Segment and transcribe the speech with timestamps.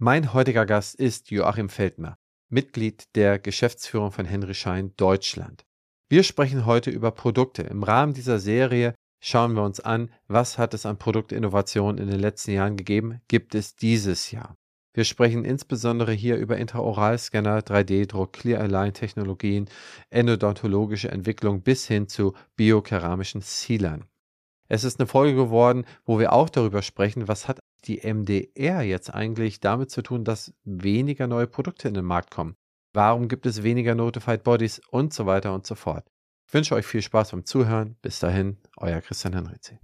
[0.00, 5.64] Mein heutiger Gast ist Joachim Feldmer, Mitglied der Geschäftsführung von Henry Schein Deutschland.
[6.08, 7.62] Wir sprechen heute über Produkte.
[7.62, 12.20] Im Rahmen dieser Serie schauen wir uns an, was hat es an Produktinnovationen in den
[12.20, 14.54] letzten Jahren gegeben, gibt es dieses Jahr.
[14.94, 19.68] Wir sprechen insbesondere hier über Intraoralscanner, 3D-Druck, Clear-Align-Technologien,
[20.10, 24.04] endodontologische Entwicklung bis hin zu biokeramischen Sealern.
[24.68, 29.12] Es ist eine Folge geworden, wo wir auch darüber sprechen, was hat die MDR jetzt
[29.14, 32.56] eigentlich damit zu tun, dass weniger neue Produkte in den Markt kommen?
[32.92, 36.06] Warum gibt es weniger Notified Bodies und so weiter und so fort?
[36.46, 37.96] Ich wünsche euch viel Spaß beim Zuhören.
[38.00, 39.78] Bis dahin, euer Christian Henrizi.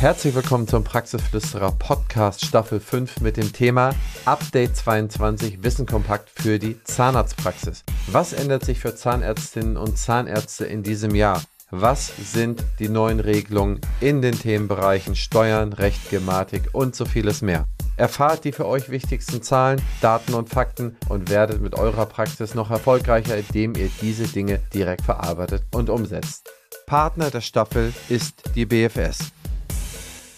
[0.00, 3.94] Herzlich willkommen zum Praxisflüsterer Podcast Staffel 5 mit dem Thema
[4.24, 7.84] Update 22 Wissen kompakt für die Zahnarztpraxis.
[8.06, 11.42] Was ändert sich für Zahnärztinnen und Zahnärzte in diesem Jahr?
[11.72, 17.68] Was sind die neuen Regelungen in den Themenbereichen Steuern, Recht, Gematik und so vieles mehr?
[17.96, 22.72] Erfahrt die für euch wichtigsten Zahlen, Daten und Fakten und werdet mit eurer Praxis noch
[22.72, 26.50] erfolgreicher, indem ihr diese Dinge direkt verarbeitet und umsetzt.
[26.86, 29.30] Partner der Staffel ist die BFS.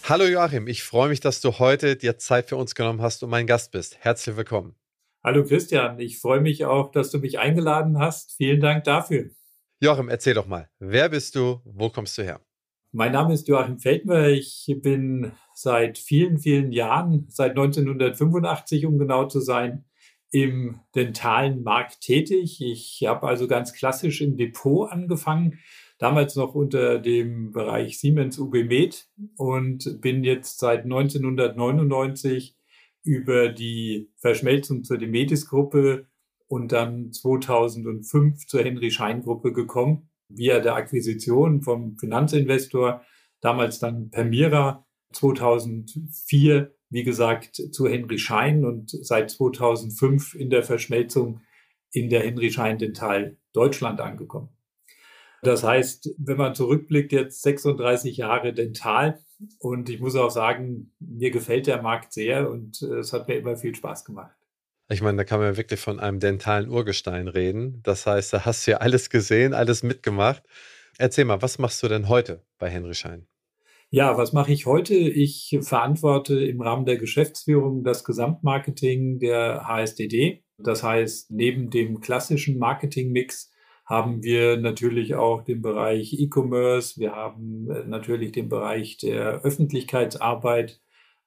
[0.03, 3.31] Hallo Joachim, ich freue mich, dass du heute dir Zeit für uns genommen hast und
[3.31, 3.97] mein Gast bist.
[4.01, 4.75] Herzlich willkommen.
[5.23, 8.33] Hallo Christian, ich freue mich auch, dass du mich eingeladen hast.
[8.37, 9.31] Vielen Dank dafür.
[9.81, 12.39] Joachim, erzähl doch mal, wer bist du, wo kommst du her?
[12.91, 14.27] Mein Name ist Joachim Feldmer.
[14.27, 19.85] Ich bin seit vielen, vielen Jahren, seit 1985, um genau zu sein,
[20.29, 22.61] im dentalen Markt tätig.
[22.61, 25.59] Ich habe also ganz klassisch im Depot angefangen,
[25.97, 32.55] damals noch unter dem Bereich Siemens UB Med und bin jetzt seit 1999
[33.03, 36.07] über die Verschmelzung zur Demetis-Gruppe
[36.53, 43.01] und dann 2005 zur Henry Schein Gruppe gekommen, via der Akquisition vom Finanzinvestor,
[43.41, 51.41] damals dann Permira, 2004, wie gesagt, zu Henry Schein und seit 2005 in der Verschmelzung
[51.91, 54.49] in der Henry Schein Dental Deutschland angekommen.
[55.41, 59.19] Das heißt, wenn man zurückblickt, jetzt 36 Jahre Dental
[59.57, 63.37] und ich muss auch sagen, mir gefällt der Markt sehr und äh, es hat mir
[63.37, 64.42] immer viel Spaß gemacht.
[64.93, 67.81] Ich meine, da kann man wirklich von einem dentalen Urgestein reden.
[67.81, 70.43] Das heißt, da hast du ja alles gesehen, alles mitgemacht.
[70.99, 73.25] Erzähl mal, was machst du denn heute bei Henry Schein?
[73.89, 74.93] Ja, was mache ich heute?
[74.93, 80.43] Ich verantworte im Rahmen der Geschäftsführung das Gesamtmarketing der HSDD.
[80.59, 83.51] Das heißt, neben dem klassischen Marketingmix
[83.85, 90.79] haben wir natürlich auch den Bereich E-Commerce, wir haben äh, natürlich den Bereich der Öffentlichkeitsarbeit,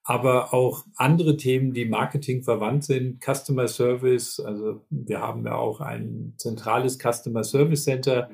[0.08, 4.38] aber auch andere Themen, die Marketing verwandt sind, Customer Service.
[4.38, 8.30] Also wir haben ja auch ein zentrales Customer Service Center.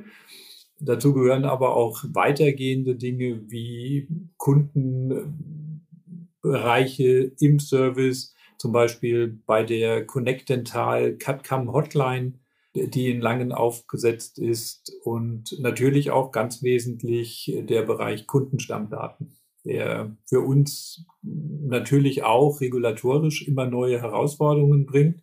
[0.80, 4.06] Dazu gehören aber auch weitergehende Dinge wie
[4.36, 12.34] Kundenbereiche im Service, zum Beispiel bei der Connect Dental CutCam Hotline,
[12.74, 19.32] die in Langen aufgesetzt ist und natürlich auch ganz wesentlich der Bereich Kundenstammdaten
[19.64, 25.22] der für uns natürlich auch regulatorisch immer neue Herausforderungen bringt.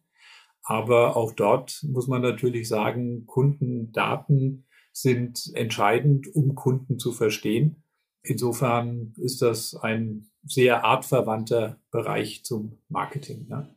[0.63, 7.83] Aber auch dort muss man natürlich sagen, Kundendaten sind entscheidend, um Kunden zu verstehen.
[8.21, 13.47] Insofern ist das ein sehr artverwandter Bereich zum Marketing.
[13.49, 13.69] Ja.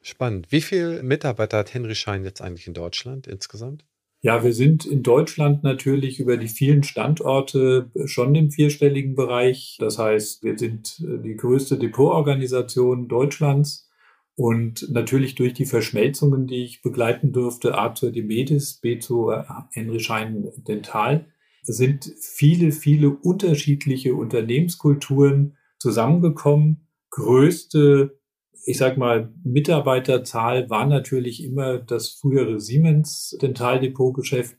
[0.00, 0.50] Spannend.
[0.50, 3.84] Wie viele Mitarbeiter hat Henry Schein jetzt eigentlich in Deutschland insgesamt?
[4.22, 9.76] Ja, wir sind in Deutschland natürlich über die vielen Standorte schon im vierstelligen Bereich.
[9.78, 13.88] Das heißt, wir sind äh, die größte Depotorganisation Deutschlands.
[14.36, 19.30] Und natürlich durch die Verschmelzungen, die ich begleiten durfte, A zur Demedis, B zu
[19.72, 21.26] Henry Schein Dental,
[21.62, 26.88] sind viele, viele unterschiedliche Unternehmenskulturen zusammengekommen.
[27.10, 28.19] Größte
[28.64, 34.56] ich sag mal, Mitarbeiterzahl war natürlich immer das frühere Siemens Dentaldepotgeschäft,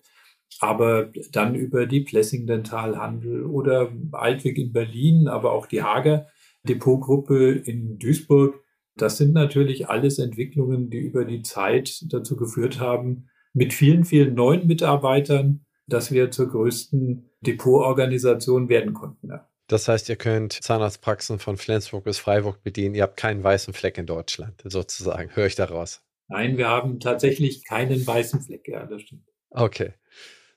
[0.60, 6.28] aber dann über die Plessing Dentalhandel oder Altwig in Berlin, aber auch die Hager
[6.64, 8.64] Depotgruppe in Duisburg.
[8.96, 14.36] Das sind natürlich alles Entwicklungen, die über die Zeit dazu geführt haben, mit vielen, vielen
[14.36, 19.30] neuen Mitarbeitern, dass wir zur größten Depotorganisation werden konnten.
[19.30, 19.51] Ja.
[19.72, 22.94] Das heißt, ihr könnt Zahnarztpraxen von Flensburg bis Freiburg bedienen.
[22.94, 25.34] Ihr habt keinen weißen Fleck in Deutschland, sozusagen.
[25.34, 26.02] Höre ich daraus?
[26.28, 28.68] Nein, wir haben tatsächlich keinen weißen Fleck.
[28.68, 29.23] Ja, das stimmt.
[29.50, 29.94] Okay.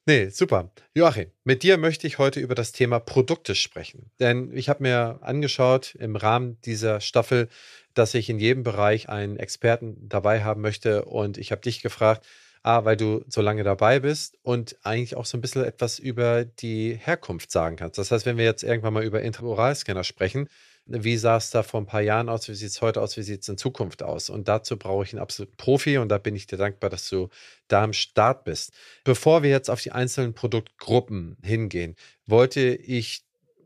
[0.04, 0.72] Nee, super.
[0.96, 4.10] Joachim, mit dir möchte ich heute über das Thema Produkte sprechen.
[4.18, 7.48] Denn ich habe mir angeschaut im Rahmen dieser Staffel,
[7.94, 11.04] dass ich in jedem Bereich einen Experten dabei haben möchte.
[11.04, 12.26] Und ich habe dich gefragt,
[12.64, 16.46] A, weil du so lange dabei bist und eigentlich auch so ein bisschen etwas über
[16.46, 17.98] die Herkunft sagen kannst.
[17.98, 20.48] Das heißt, wenn wir jetzt irgendwann mal über Intraoralscanner sprechen,
[20.86, 23.22] wie sah es da vor ein paar Jahren aus, wie sieht es heute aus, wie
[23.22, 24.30] sieht es in Zukunft aus.
[24.30, 27.28] Und dazu brauche ich einen absoluten Profi und da bin ich dir dankbar, dass du
[27.68, 28.72] da am Start bist.
[29.04, 31.96] Bevor wir jetzt auf die einzelnen Produktgruppen hingehen,
[32.26, 33.24] wollte ich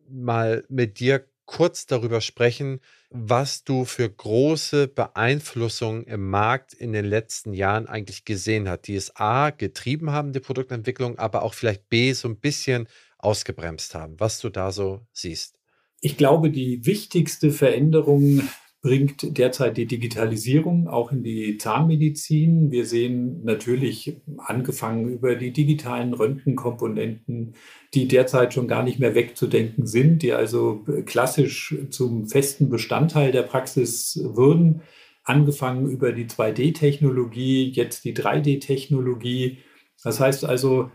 [0.08, 2.80] mal mit dir kurz darüber sprechen,
[3.10, 8.94] was du für große Beeinflussungen im Markt in den letzten Jahren eigentlich gesehen hast, die
[8.94, 12.86] es A getrieben haben, die Produktentwicklung, aber auch vielleicht B so ein bisschen
[13.16, 15.58] ausgebremst haben, was du da so siehst.
[16.02, 18.42] Ich glaube, die wichtigste Veränderung
[18.80, 22.70] bringt derzeit die Digitalisierung auch in die Zahnmedizin.
[22.70, 27.54] Wir sehen natürlich angefangen über die digitalen Röntgenkomponenten,
[27.94, 33.42] die derzeit schon gar nicht mehr wegzudenken sind, die also klassisch zum festen Bestandteil der
[33.42, 34.82] Praxis würden.
[35.24, 39.58] Angefangen über die 2D-Technologie, jetzt die 3D-Technologie.
[40.04, 40.90] Das heißt also,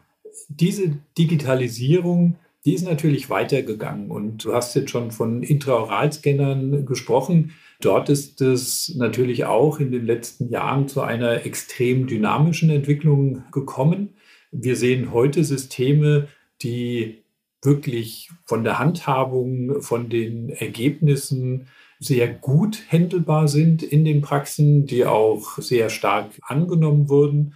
[0.48, 4.10] diese Digitalisierung die ist natürlich weitergegangen.
[4.10, 7.52] Und du hast jetzt schon von Intraoralscannern gesprochen.
[7.82, 14.16] Dort ist es natürlich auch in den letzten Jahren zu einer extrem dynamischen Entwicklung gekommen.
[14.52, 16.30] Wir sehen heute Systeme,
[16.62, 17.24] die
[17.62, 21.68] wirklich von der Handhabung, von den Ergebnissen
[22.00, 27.56] sehr gut händelbar sind in den Praxen, die auch sehr stark angenommen wurden.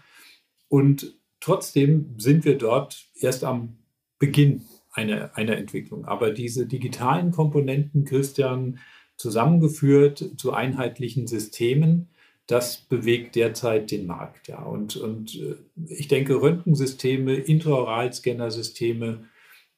[0.69, 3.77] Und trotzdem sind wir dort erst am
[4.19, 4.63] Beginn
[4.97, 6.05] einer, einer Entwicklung.
[6.05, 8.79] Aber diese digitalen Komponenten, Christian,
[9.15, 12.09] zusammengeführt zu einheitlichen Systemen,
[12.47, 14.47] das bewegt derzeit den Markt.
[14.47, 14.63] Ja.
[14.63, 15.55] Und, und äh,
[15.87, 19.25] ich denke, Röntgensysteme, Intraoralscannersysteme,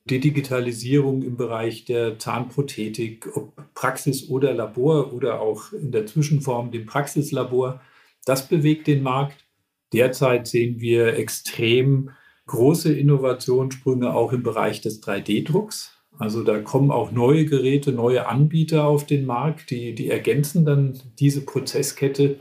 [0.05, 6.71] die Digitalisierung im Bereich der Zahnprothetik, ob Praxis oder Labor oder auch in der Zwischenform
[6.71, 7.81] dem Praxislabor,
[8.25, 9.45] das bewegt den Markt.
[9.93, 12.11] Derzeit sehen wir extrem
[12.49, 15.95] große Innovationssprünge auch im Bereich des 3D-Drucks.
[16.17, 20.99] Also da kommen auch neue Geräte, neue Anbieter auf den Markt, die, die ergänzen dann
[21.19, 22.39] diese Prozesskette.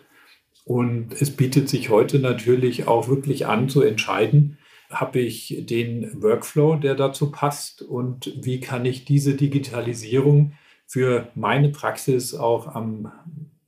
[0.64, 4.58] Und es bietet sich heute natürlich auch wirklich an zu entscheiden,
[4.90, 10.52] habe ich den Workflow, der dazu passt und wie kann ich diese Digitalisierung
[10.86, 13.12] für meine Praxis auch am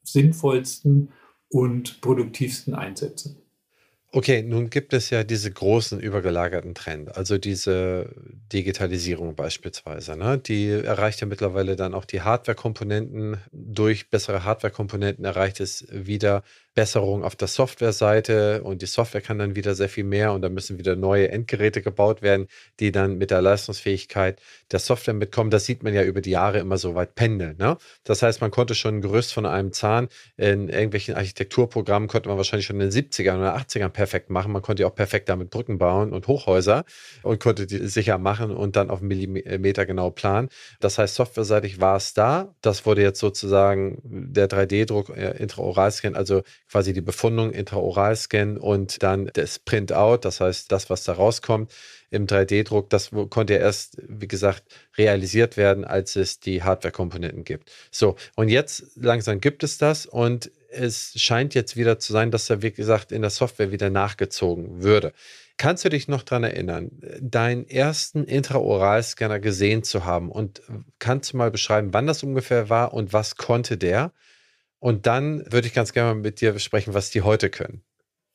[0.03, 1.11] sinnvollsten
[1.51, 3.40] und produktivsten einsetzen.
[4.13, 8.13] Okay, nun gibt es ja diese großen übergelagerten Trend, also diese
[8.53, 10.17] Digitalisierung beispielsweise.
[10.17, 10.37] Ne?
[10.37, 13.37] Die erreicht ja mittlerweile dann auch die Hardware-Komponenten.
[13.53, 16.43] Durch bessere Hardware-Komponenten erreicht es wieder
[16.75, 20.55] Besserung auf der Softwareseite und die Software kann dann wieder sehr viel mehr und dann
[20.55, 22.47] müssen wieder neue Endgeräte gebaut werden,
[22.79, 24.41] die dann mit der Leistungsfähigkeit
[24.71, 25.51] der Software mitkommen.
[25.51, 27.57] Das sieht man ja über die Jahre immer so weit pendeln.
[27.59, 27.77] Ne?
[28.05, 32.39] Das heißt, man konnte schon ein Gerüst von einem Zahn in irgendwelchen Architekturprogrammen konnte man
[32.39, 34.53] wahrscheinlich schon in den 70ern oder 80ern perfekt machen.
[34.53, 36.85] Man konnte ja auch perfekt damit Brücken bauen und Hochhäuser
[37.23, 40.49] und konnte die sicher machen und dann auf Millimeter genau planen.
[40.81, 42.55] Das heißt, softwareseitig war es da.
[42.61, 49.31] Das wurde jetzt sozusagen der 3D-Druck äh, Intraoralscan, also quasi die Befundung Intraoralscan und dann
[49.33, 51.73] das Printout, das heißt das, was da rauskommt
[52.11, 54.65] im 3D-Druck, das konnte ja erst, wie gesagt,
[54.97, 57.71] realisiert werden, als es die Hardware-Komponenten gibt.
[57.91, 62.47] So, und jetzt langsam gibt es das und es scheint jetzt wieder zu sein, dass
[62.47, 65.13] da, wie gesagt, in der Software wieder nachgezogen würde.
[65.57, 66.91] Kannst du dich noch daran erinnern,
[67.21, 70.31] deinen ersten Intraoralscanner gesehen zu haben?
[70.31, 70.63] Und
[70.99, 74.13] kannst du mal beschreiben, wann das ungefähr war und was konnte der?
[74.81, 77.83] Und dann würde ich ganz gerne mit dir besprechen, was die heute können.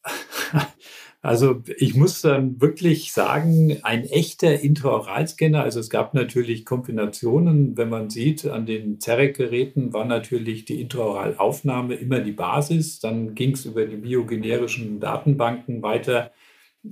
[1.22, 7.90] Also ich muss dann wirklich sagen, ein echter Intraoralscanner, also es gab natürlich Kombinationen, wenn
[7.90, 13.66] man sieht, an den Zerek-Geräten war natürlich die Intraoralaufnahme immer die Basis, dann ging es
[13.66, 16.32] über die biogenerischen Datenbanken weiter,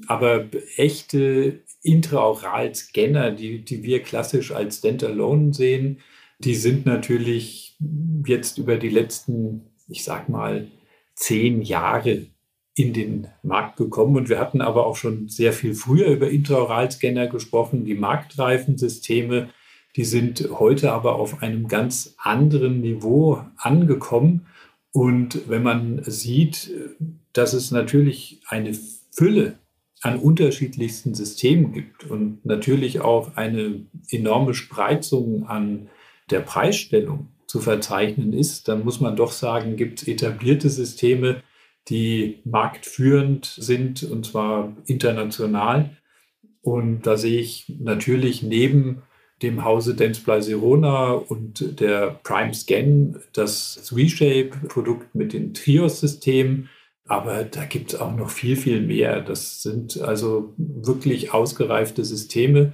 [0.07, 0.47] aber
[0.77, 5.99] echte Intraoralscanner, die, die wir klassisch als Standalone sehen,
[6.43, 7.77] die sind natürlich
[8.25, 10.67] jetzt über die letzten, ich sag mal,
[11.15, 12.27] zehn Jahre
[12.75, 14.15] in den Markt gekommen.
[14.15, 17.85] Und wir hatten aber auch schon sehr viel früher über Intraoralscanner gesprochen.
[17.85, 19.49] Die marktreifen Systeme,
[19.95, 24.47] die sind heute aber auf einem ganz anderen Niveau angekommen.
[24.91, 26.71] Und wenn man sieht,
[27.33, 28.73] dass es natürlich eine
[29.11, 29.55] Fülle
[30.01, 35.89] an unterschiedlichsten Systemen gibt und natürlich auch eine enorme Spreizung an
[36.29, 41.43] der Preisstellung zu verzeichnen ist, dann muss man doch sagen, gibt es etablierte Systeme,
[41.89, 45.97] die marktführend sind und zwar international.
[46.61, 49.03] Und da sehe ich natürlich neben
[49.41, 56.69] dem Hause Dentsply Sirona und der Prime Scan das Reshape-Produkt mit dem Trios-System.
[57.05, 59.19] Aber da gibt es auch noch viel, viel mehr.
[59.21, 62.73] Das sind also wirklich ausgereifte Systeme.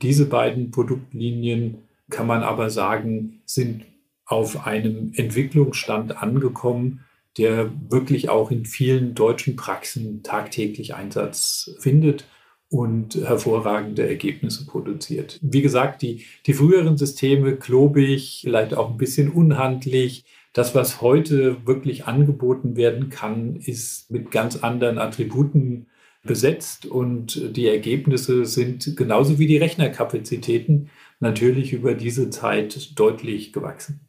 [0.00, 3.84] Diese beiden Produktlinien kann man aber sagen, sind
[4.26, 7.04] auf einem Entwicklungsstand angekommen,
[7.36, 12.26] der wirklich auch in vielen deutschen Praxen tagtäglich Einsatz findet
[12.68, 15.38] und hervorragende Ergebnisse produziert.
[15.42, 20.24] Wie gesagt, die, die früheren Systeme klobig, vielleicht auch ein bisschen unhandlich.
[20.52, 25.86] Das, was heute wirklich angeboten werden kann, ist mit ganz anderen Attributen
[26.24, 30.90] besetzt und die Ergebnisse sind genauso wie die Rechnerkapazitäten
[31.24, 34.00] natürlich über diese Zeit deutlich gewachsen.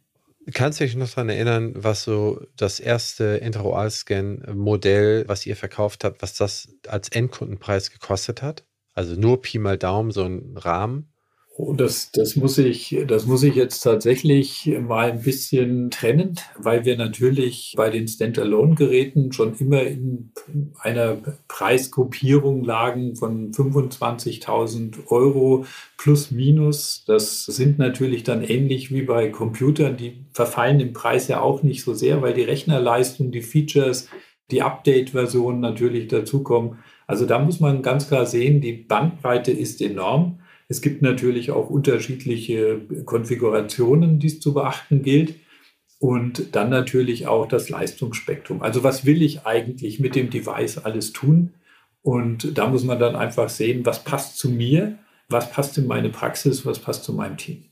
[0.53, 6.21] Kannst du dich noch daran erinnern, was so das erste Intraoral-Scan-Modell, was ihr verkauft habt,
[6.21, 8.63] was das als Endkundenpreis gekostet hat?
[8.93, 11.11] Also nur Pi mal Daumen, so ein Rahmen?
[11.57, 16.83] Oh, das, das, muss ich, das muss ich jetzt tatsächlich mal ein bisschen trennen, weil
[16.83, 20.33] wir natürlich bei den Standalone-Geräten schon immer in
[20.81, 21.15] einer
[21.47, 25.65] Preisgruppierung lagen von 25.000 Euro
[25.97, 27.05] plus minus.
[27.07, 31.83] Das sind natürlich dann ähnlich wie bei Computern, die verfallen im Preis ja auch nicht
[31.83, 34.09] so sehr, weil die Rechnerleistung, die Features,
[34.51, 36.79] die Update-Versionen natürlich dazukommen.
[37.07, 40.39] Also da muss man ganz klar sehen, die Bandbreite ist enorm.
[40.67, 45.35] Es gibt natürlich auch unterschiedliche Konfigurationen, die es zu beachten gilt.
[45.97, 48.61] Und dann natürlich auch das Leistungsspektrum.
[48.61, 51.53] Also was will ich eigentlich mit dem Device alles tun?
[52.01, 56.09] Und da muss man dann einfach sehen, was passt zu mir, was passt in meine
[56.09, 57.65] Praxis, was passt zu meinem Team.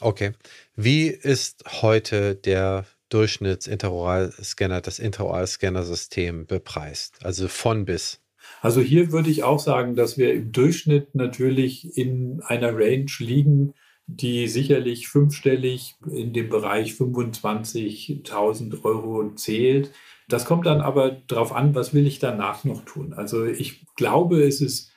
[0.00, 0.32] Okay.
[0.74, 7.18] Wie ist heute der Durchschnitts-Intraoral-Scanner, das Intraoral-Scanner-System bepreist?
[7.22, 8.20] Also von bis.
[8.60, 13.74] Also hier würde ich auch sagen, dass wir im Durchschnitt natürlich in einer Range liegen,
[14.06, 19.92] die sicherlich fünfstellig in dem Bereich 25.000 Euro zählt.
[20.28, 23.14] Das kommt dann aber darauf an, was will ich danach noch tun.
[23.14, 24.92] Also ich glaube, es ist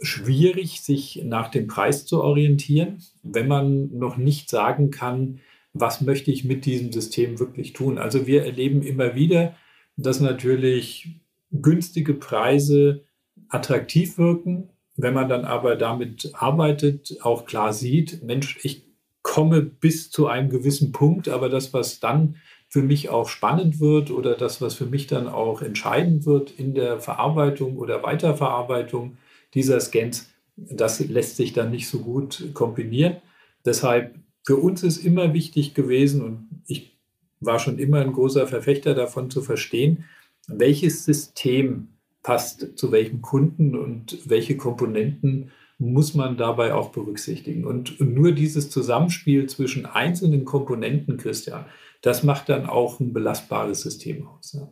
[0.00, 5.40] schwierig, sich nach dem Preis zu orientieren, wenn man noch nicht sagen kann,
[5.72, 7.98] was möchte ich mit diesem System wirklich tun.
[7.98, 9.56] Also wir erleben immer wieder,
[9.96, 11.21] dass natürlich
[11.52, 13.04] günstige Preise
[13.48, 14.70] attraktiv wirken.
[14.96, 18.86] Wenn man dann aber damit arbeitet, auch klar sieht, Mensch, ich
[19.22, 22.36] komme bis zu einem gewissen Punkt, aber das, was dann
[22.68, 26.74] für mich auch spannend wird oder das, was für mich dann auch entscheidend wird in
[26.74, 29.18] der Verarbeitung oder Weiterverarbeitung
[29.54, 33.16] dieser Scans, das lässt sich dann nicht so gut kombinieren.
[33.64, 36.98] Deshalb für uns ist immer wichtig gewesen und ich
[37.40, 40.04] war schon immer ein großer Verfechter davon zu verstehen,
[40.48, 41.88] welches System
[42.22, 47.64] passt zu welchem Kunden und welche Komponenten muss man dabei auch berücksichtigen.
[47.64, 51.66] Und nur dieses Zusammenspiel zwischen einzelnen Komponenten, Christian,
[52.00, 54.52] das macht dann auch ein belastbares System aus.
[54.52, 54.68] Ja,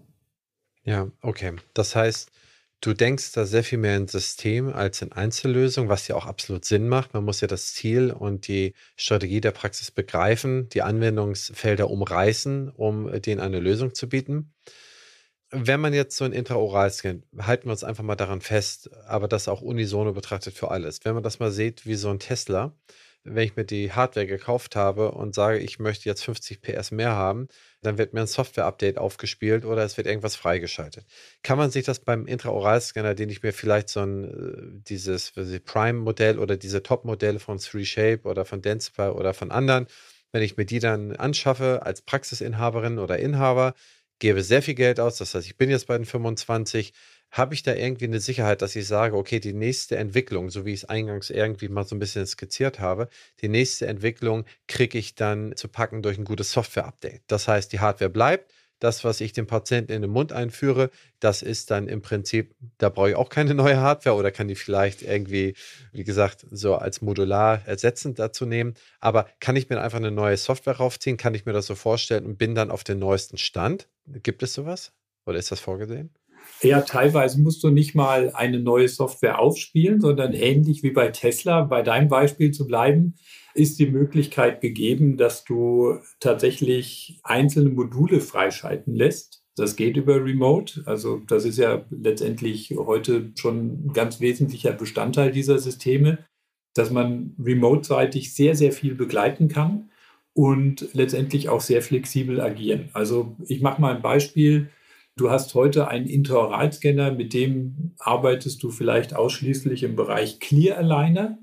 [0.84, 1.56] ja okay.
[1.74, 2.30] Das heißt,
[2.80, 6.64] du denkst da sehr viel mehr in System als in Einzellösung, was ja auch absolut
[6.64, 7.12] Sinn macht.
[7.12, 13.10] Man muss ja das Ziel und die Strategie der Praxis begreifen, die Anwendungsfelder umreißen, um
[13.20, 14.52] denen eine Lösung zu bieten
[15.50, 19.28] wenn man jetzt so ein Intraoral scannt, halten wir uns einfach mal daran fest, aber
[19.28, 21.00] das auch unisono betrachtet für alles.
[21.04, 22.72] Wenn man das mal sieht wie so ein Tesla,
[23.24, 27.10] wenn ich mir die Hardware gekauft habe und sage, ich möchte jetzt 50 PS mehr
[27.10, 27.48] haben,
[27.82, 31.04] dann wird mir ein Software-Update aufgespielt oder es wird irgendwas freigeschaltet.
[31.42, 36.38] Kann man sich das beim Intraoral-Scanner, den ich mir vielleicht so ein, äh, dieses Prime-Modell
[36.38, 39.86] oder diese Top-Modelle von 3Shape oder von Densify oder von anderen,
[40.32, 43.74] wenn ich mir die dann anschaffe als Praxisinhaberin oder Inhaber,
[44.20, 46.92] gebe sehr viel Geld aus, das heißt, ich bin jetzt bei den 25,
[47.32, 50.72] habe ich da irgendwie eine Sicherheit, dass ich sage, okay, die nächste Entwicklung, so wie
[50.72, 53.08] ich es eingangs irgendwie mal so ein bisschen skizziert habe,
[53.40, 57.22] die nächste Entwicklung kriege ich dann zu packen durch ein gutes Software-Update.
[57.28, 61.42] Das heißt, die Hardware bleibt, das, was ich dem Patienten in den Mund einführe, das
[61.42, 65.02] ist dann im Prinzip, da brauche ich auch keine neue Hardware oder kann die vielleicht
[65.02, 65.54] irgendwie,
[65.92, 68.74] wie gesagt, so als modular ersetzend dazu nehmen.
[69.00, 71.16] Aber kann ich mir einfach eine neue Software raufziehen?
[71.16, 73.88] Kann ich mir das so vorstellen und bin dann auf den neuesten Stand?
[74.06, 74.92] Gibt es sowas?
[75.26, 76.10] Oder ist das vorgesehen?
[76.62, 81.62] Ja, teilweise musst du nicht mal eine neue Software aufspielen, sondern ähnlich wie bei Tesla,
[81.62, 83.14] bei deinem Beispiel zu bleiben,
[83.54, 89.42] ist die Möglichkeit gegeben, dass du tatsächlich einzelne Module freischalten lässt.
[89.56, 90.82] Das geht über Remote.
[90.86, 96.18] Also das ist ja letztendlich heute schon ein ganz wesentlicher Bestandteil dieser Systeme,
[96.74, 99.90] dass man remote-seitig sehr, sehr viel begleiten kann
[100.34, 102.90] und letztendlich auch sehr flexibel agieren.
[102.92, 104.70] Also ich mache mal ein Beispiel.
[105.16, 111.38] Du hast heute einen Intraoralscanner, mit dem arbeitest du vielleicht ausschließlich im Bereich Clear Aligner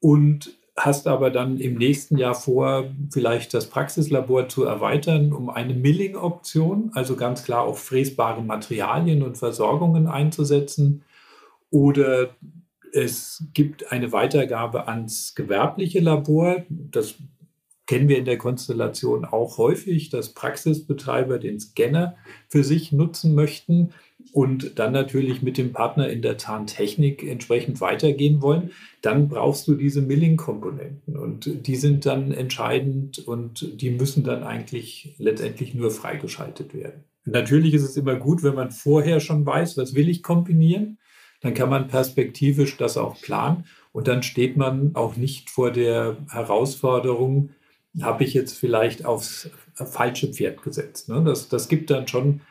[0.00, 5.74] und hast aber dann im nächsten Jahr vor, vielleicht das Praxislabor zu erweitern um eine
[5.74, 11.02] Milling-Option, also ganz klar auch fräsbare Materialien und Versorgungen einzusetzen.
[11.70, 12.30] Oder
[12.92, 16.64] es gibt eine Weitergabe ans gewerbliche Labor.
[16.68, 17.14] Das
[17.90, 22.14] kennen wir in der Konstellation auch häufig, dass Praxisbetreiber den Scanner
[22.46, 23.90] für sich nutzen möchten
[24.32, 28.70] und dann natürlich mit dem Partner in der Tarntechnik entsprechend weitergehen wollen,
[29.02, 35.16] dann brauchst du diese Milling-Komponenten und die sind dann entscheidend und die müssen dann eigentlich
[35.18, 37.02] letztendlich nur freigeschaltet werden.
[37.24, 40.98] Natürlich ist es immer gut, wenn man vorher schon weiß, was will ich kombinieren,
[41.40, 46.18] dann kann man perspektivisch das auch planen und dann steht man auch nicht vor der
[46.30, 47.50] Herausforderung,
[48.00, 51.08] habe ich jetzt vielleicht aufs falsche Pferd gesetzt.
[51.08, 51.22] Ne?
[51.24, 52.42] Das, das gibt dann schon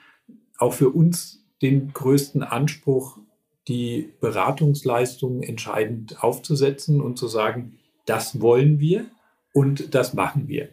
[0.57, 3.19] auch für uns den größten Anspruch,
[3.67, 9.05] die Beratungsleistungen entscheidend aufzusetzen und zu sagen, das wollen wir
[9.53, 10.69] und das machen wir.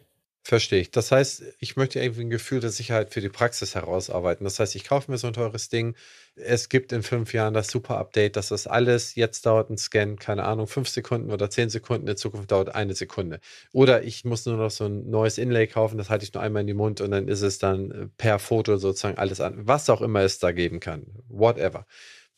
[0.46, 0.92] Verstehe ich.
[0.92, 4.44] Das heißt, ich möchte irgendwie ein Gefühl der Sicherheit für die Praxis herausarbeiten.
[4.44, 5.96] Das heißt, ich kaufe mir so ein teures Ding.
[6.36, 10.14] Es gibt in fünf Jahren das super Update, dass das alles, jetzt dauert ein Scan,
[10.14, 13.40] keine Ahnung, fünf Sekunden oder zehn Sekunden, in Zukunft dauert eine Sekunde.
[13.72, 16.60] Oder ich muss nur noch so ein neues Inlay kaufen, das halte ich nur einmal
[16.60, 19.66] in den Mund und dann ist es dann äh, per Foto sozusagen alles an.
[19.66, 21.06] Was auch immer es da geben kann.
[21.28, 21.86] Whatever.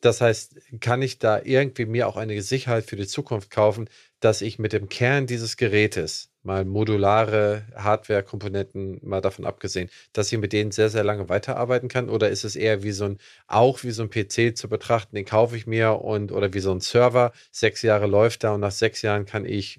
[0.01, 4.43] Das heißt, kann ich da irgendwie mir auch eine Sicherheit für die Zukunft kaufen, dass
[4.43, 10.53] ich mit dem Kern dieses Gerätes, mal modulare Hardware-Komponenten mal davon abgesehen, dass ich mit
[10.53, 12.09] denen sehr, sehr lange weiterarbeiten kann?
[12.09, 15.27] Oder ist es eher wie so ein, auch wie so ein PC zu betrachten, den
[15.27, 18.73] kaufe ich mir und oder wie so ein Server, sechs Jahre läuft da und nach
[18.73, 19.79] sechs Jahren kann ich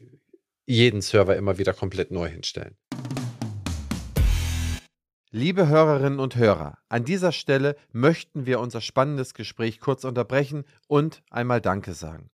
[0.68, 2.78] jeden Server immer wieder komplett neu hinstellen?
[5.32, 11.24] Liebe Hörerinnen und Hörer, an dieser Stelle möchten wir unser spannendes Gespräch kurz unterbrechen und
[11.30, 12.30] einmal Danke sagen.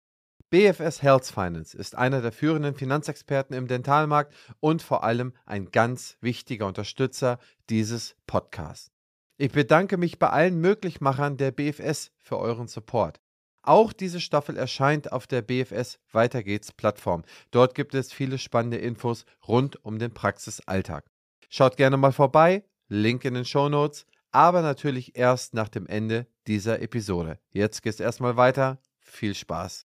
[0.53, 6.15] BFS Health Finance ist einer der führenden Finanzexperten im Dentalmarkt und vor allem ein ganz
[6.21, 7.39] wichtiger Unterstützer
[7.71, 8.91] dieses Podcasts.
[9.37, 13.19] Ich bedanke mich bei allen Möglichmachern der BFS für euren Support.
[13.63, 17.23] Auch diese Staffel erscheint auf der BFS Weiter geht's Plattform.
[17.49, 21.09] Dort gibt es viele spannende Infos rund um den Praxisalltag.
[21.49, 26.27] Schaut gerne mal vorbei Link in den Show Notes, aber natürlich erst nach dem Ende
[26.45, 27.39] dieser Episode.
[27.49, 28.77] Jetzt geht es erstmal weiter.
[28.99, 29.87] Viel Spaß.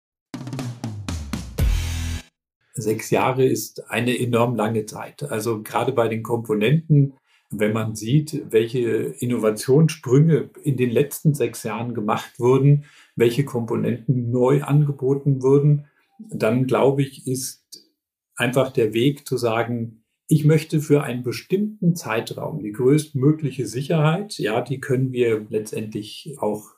[2.75, 5.23] Sechs Jahre ist eine enorm lange Zeit.
[5.23, 7.13] Also gerade bei den Komponenten,
[7.49, 8.81] wenn man sieht, welche
[9.19, 12.83] Innovationssprünge in den letzten sechs Jahren gemacht wurden,
[13.15, 15.85] welche Komponenten neu angeboten wurden,
[16.19, 17.89] dann glaube ich, ist
[18.35, 24.59] einfach der Weg zu sagen, ich möchte für einen bestimmten Zeitraum die größtmögliche Sicherheit, ja,
[24.61, 26.71] die können wir letztendlich auch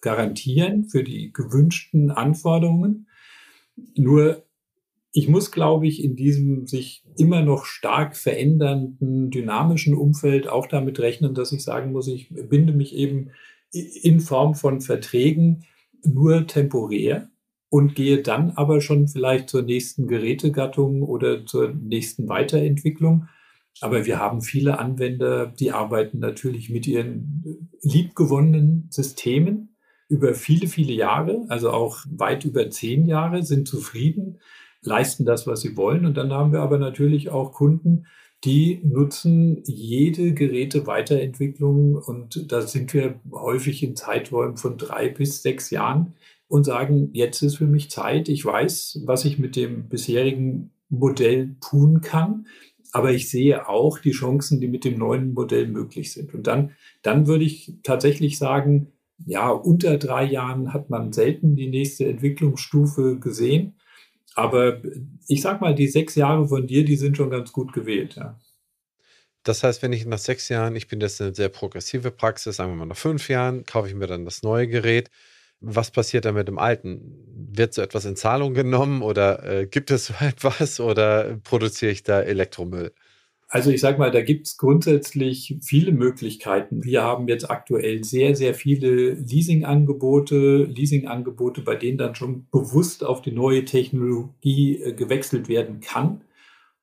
[0.00, 3.06] garantieren für die gewünschten Anforderungen.
[3.94, 4.44] Nur
[5.12, 10.98] ich muss, glaube ich, in diesem sich immer noch stark verändernden, dynamischen Umfeld auch damit
[11.00, 13.30] rechnen, dass ich sagen muss, ich binde mich eben
[13.70, 15.64] in Form von Verträgen
[16.02, 17.28] nur temporär
[17.68, 23.28] und gehe dann aber schon vielleicht zur nächsten Gerätegattung oder zur nächsten Weiterentwicklung.
[23.80, 29.76] Aber wir haben viele Anwender, die arbeiten natürlich mit ihren liebgewonnenen Systemen
[30.08, 34.38] über viele, viele Jahre, also auch weit über zehn Jahre, sind zufrieden,
[34.82, 36.04] leisten das, was sie wollen.
[36.04, 38.06] Und dann haben wir aber natürlich auch Kunden,
[38.44, 45.70] die nutzen jede Geräteweiterentwicklung und da sind wir häufig in Zeiträumen von drei bis sechs
[45.70, 46.14] Jahren,
[46.52, 51.56] und sagen, jetzt ist für mich Zeit, ich weiß, was ich mit dem bisherigen Modell
[51.66, 52.46] tun kann,
[52.92, 56.34] aber ich sehe auch die Chancen, die mit dem neuen Modell möglich sind.
[56.34, 58.88] Und dann, dann würde ich tatsächlich sagen,
[59.24, 63.76] ja, unter drei Jahren hat man selten die nächste Entwicklungsstufe gesehen.
[64.34, 64.80] Aber
[65.28, 68.38] ich sag mal, die sechs Jahre von dir, die sind schon ganz gut gewählt, ja.
[69.44, 72.70] Das heißt, wenn ich nach sechs Jahren, ich bin jetzt eine sehr progressive Praxis, sagen
[72.70, 75.10] wir mal nach fünf Jahren, kaufe ich mir dann das neue Gerät
[75.62, 77.00] was passiert dann mit dem Alten?
[77.54, 82.02] Wird so etwas in Zahlung genommen oder äh, gibt es so etwas oder produziere ich
[82.02, 82.92] da Elektromüll?
[83.52, 86.84] Also ich sage mal, da gibt es grundsätzlich viele Möglichkeiten.
[86.84, 93.20] Wir haben jetzt aktuell sehr, sehr viele Leasingangebote, Leasingangebote, bei denen dann schon bewusst auf
[93.20, 96.22] die neue Technologie äh, gewechselt werden kann.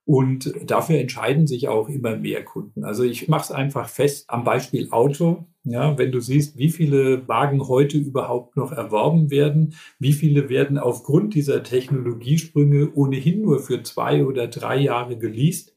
[0.04, 2.84] Und dafür entscheiden sich auch immer mehr Kunden.
[2.84, 5.46] Also ich mache es einfach fest am Beispiel Auto.
[5.64, 10.78] Ja, wenn du siehst, wie viele Wagen heute überhaupt noch erworben werden, wie viele werden
[10.78, 15.74] aufgrund dieser Technologiesprünge ohnehin nur für zwei oder drei Jahre geleast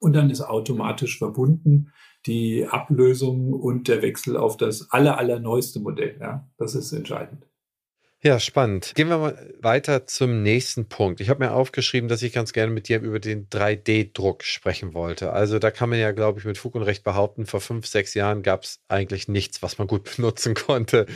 [0.00, 1.92] und dann ist automatisch verbunden
[2.26, 6.18] die Ablösung und der Wechsel auf das aller, allerneueste Modell.
[6.20, 7.46] Ja, das ist entscheidend.
[8.22, 8.92] Ja, spannend.
[8.96, 11.22] Gehen wir mal weiter zum nächsten Punkt.
[11.22, 15.32] Ich habe mir aufgeschrieben, dass ich ganz gerne mit dir über den 3D-Druck sprechen wollte.
[15.32, 18.12] Also da kann man ja, glaube ich, mit Fug und Recht behaupten, vor fünf, sechs
[18.12, 21.06] Jahren gab es eigentlich nichts, was man gut benutzen konnte.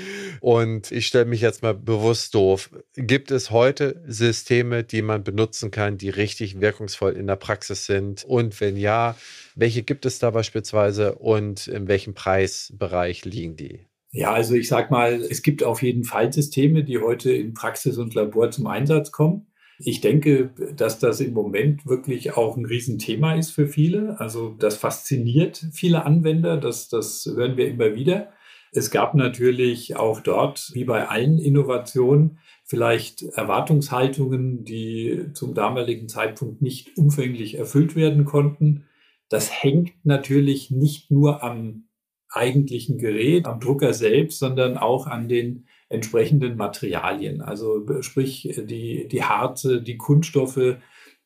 [0.40, 2.70] Und ich stelle mich jetzt mal bewusst doof.
[2.94, 8.24] Gibt es heute Systeme, die man benutzen kann, die richtig wirkungsvoll in der Praxis sind?
[8.24, 9.14] Und wenn ja,
[9.54, 13.84] welche gibt es da beispielsweise und in welchem Preisbereich liegen die?
[14.14, 17.98] Ja, also ich sag mal, es gibt auf jeden Fall Systeme, die heute in Praxis
[17.98, 19.48] und Labor zum Einsatz kommen.
[19.80, 24.20] Ich denke, dass das im Moment wirklich auch ein Riesenthema ist für viele.
[24.20, 28.28] Also das fasziniert viele Anwender, das, das hören wir immer wieder.
[28.70, 36.62] Es gab natürlich auch dort, wie bei allen Innovationen, vielleicht Erwartungshaltungen, die zum damaligen Zeitpunkt
[36.62, 38.84] nicht umfänglich erfüllt werden konnten.
[39.28, 41.88] Das hängt natürlich nicht nur am
[42.34, 47.40] eigentlichen Gerät, am Drucker selbst, sondern auch an den entsprechenden Materialien.
[47.40, 50.76] Also sprich die, die Harze, die Kunststoffe,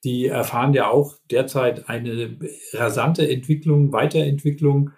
[0.04, 2.38] die erfahren ja auch derzeit eine
[2.72, 4.90] rasante Entwicklung, Weiterentwicklung.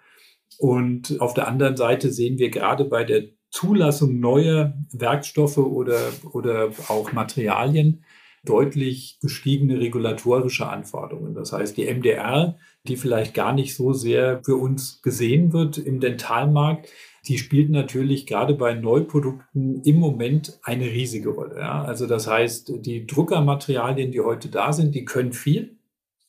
[0.59, 5.99] Und auf der anderen Seite sehen wir gerade bei der Zulassung neuer Werkstoffe oder,
[6.31, 8.03] oder auch Materialien
[8.43, 11.33] deutlich gestiegene regulatorische Anforderungen.
[11.33, 15.99] Das heißt, die MDR die vielleicht gar nicht so sehr für uns gesehen wird im
[15.99, 16.89] Dentalmarkt,
[17.27, 21.59] die spielt natürlich gerade bei Neuprodukten im Moment eine riesige Rolle.
[21.59, 21.83] Ja?
[21.83, 25.77] Also das heißt, die Druckermaterialien, die heute da sind, die können viel.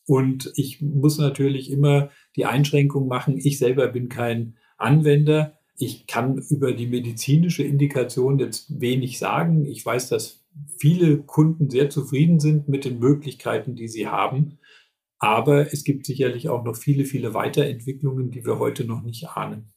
[0.06, 5.58] Und ich muss natürlich immer die Einschränkung machen, ich selber bin kein Anwender.
[5.78, 9.64] Ich kann über die medizinische Indikation jetzt wenig sagen.
[9.64, 10.44] Ich weiß, dass
[10.76, 14.58] viele Kunden sehr zufrieden sind mit den Möglichkeiten, die sie haben.
[15.22, 19.72] Aber es gibt sicherlich auch noch viele, viele Weiterentwicklungen, die wir heute noch nicht ahnen.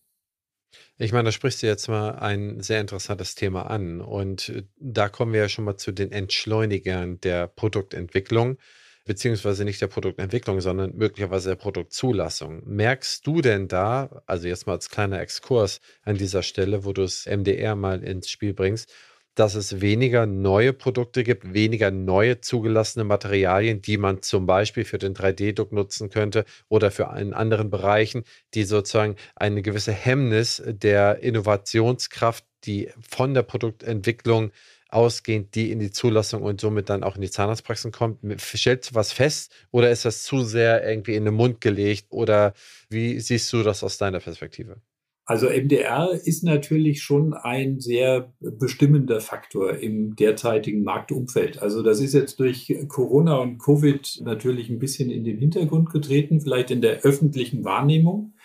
[0.98, 4.02] Ich meine, da sprichst du jetzt mal ein sehr interessantes Thema an.
[4.02, 8.58] Und äh, da kommen wir ja schon mal zu den Entschleunigern der Produktentwicklung,
[9.06, 12.64] beziehungsweise nicht der Produktentwicklung, sondern möglicherweise der Produktzulassung.
[12.66, 17.04] Merkst du denn da, also jetzt mal als kleiner Exkurs an dieser Stelle, wo du
[17.04, 18.92] das MDR mal ins Spiel bringst,
[19.36, 24.98] dass es weniger neue Produkte gibt, weniger neue zugelassene Materialien, die man zum Beispiel für
[24.98, 31.19] den 3D-Druck nutzen könnte oder für in anderen Bereichen, die sozusagen eine gewisse Hemmnis der
[31.19, 34.52] Innovationskraft, die von der Produktentwicklung
[34.89, 38.19] ausgehend, die in die Zulassung und somit dann auch in die Zahnarztpraxen kommt.
[38.39, 42.54] Stellst du was fest oder ist das zu sehr irgendwie in den Mund gelegt oder
[42.89, 44.82] wie siehst du das aus deiner Perspektive?
[45.28, 51.64] Also MDR ist natürlich schon ein sehr bestimmender Faktor im derzeitigen Marktumfeld.
[51.64, 56.42] Also das ist jetzt durch Corona und Covid natürlich ein bisschen in den Hintergrund getreten,
[56.42, 58.36] vielleicht in der öffentlichen Wahrnehmung.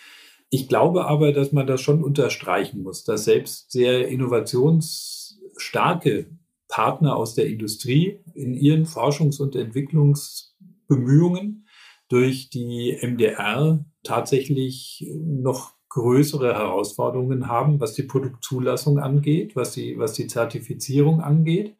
[0.49, 6.31] Ich glaube aber, dass man das schon unterstreichen muss, dass selbst sehr innovationsstarke
[6.67, 11.67] Partner aus der Industrie in ihren Forschungs- und Entwicklungsbemühungen
[12.09, 20.15] durch die MDR tatsächlich noch größere Herausforderungen haben, was die Produktzulassung angeht, was die, was
[20.15, 21.77] die Zertifizierung angeht.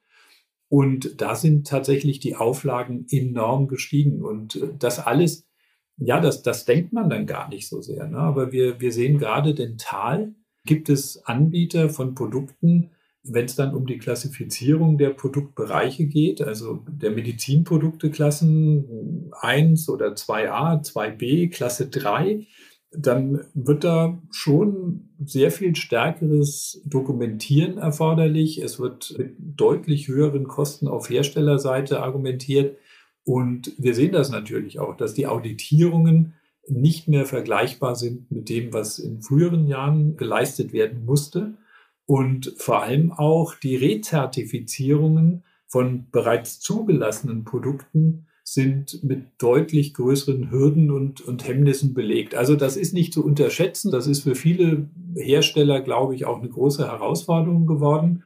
[0.69, 4.23] Und da sind tatsächlich die Auflagen enorm gestiegen.
[4.23, 5.49] Und äh, das alles,
[5.97, 8.07] ja, das, das denkt man dann gar nicht so sehr.
[8.07, 8.19] Ne?
[8.19, 12.91] Aber wir, wir sehen gerade dental, gibt es Anbieter von Produkten,
[13.23, 20.15] wenn es dann um die Klassifizierung der Produktbereiche geht, also der Medizinprodukte Klassen 1 oder
[20.15, 22.47] 2a, 2b, Klasse 3,
[22.93, 28.59] dann wird da schon sehr viel stärkeres Dokumentieren erforderlich.
[28.59, 32.77] Es wird mit deutlich höheren Kosten auf Herstellerseite argumentiert.
[33.25, 36.35] Und wir sehen das natürlich auch, dass die Auditierungen
[36.69, 41.55] nicht mehr vergleichbar sind mit dem, was in früheren Jahren geleistet werden musste.
[42.07, 50.91] Und vor allem auch die Rezertifizierungen von bereits zugelassenen Produkten sind mit deutlich größeren Hürden
[50.91, 52.35] und, und Hemmnissen belegt.
[52.35, 53.93] Also das ist nicht zu unterschätzen.
[53.93, 58.25] Das ist für viele Hersteller, glaube ich, auch eine große Herausforderung geworden.